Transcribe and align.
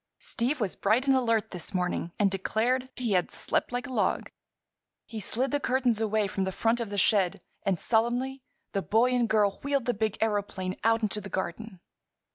Steve 0.17 0.59
was 0.59 0.75
bright 0.75 1.05
and 1.05 1.15
alert 1.15 1.51
this 1.51 1.75
morning 1.75 2.11
and 2.17 2.31
declared 2.31 2.89
he 2.95 3.11
had 3.11 3.29
"slept 3.29 3.71
like 3.71 3.85
a 3.85 3.93
log." 3.93 4.31
He 5.05 5.19
slid 5.19 5.51
the 5.51 5.59
curtains 5.59 6.01
away 6.01 6.25
from 6.25 6.43
the 6.43 6.51
front 6.51 6.79
of 6.79 6.89
the 6.89 6.97
shed 6.97 7.39
and 7.67 7.79
solemnly 7.79 8.41
the 8.71 8.81
boy 8.81 9.11
and 9.11 9.29
girl 9.29 9.59
wheeled 9.61 9.85
the 9.85 9.93
big 9.93 10.17
aëroplane 10.17 10.79
out 10.83 11.03
into 11.03 11.21
the 11.21 11.29
garden. 11.29 11.81